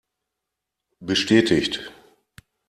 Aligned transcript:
Bestätigt! 0.99 1.91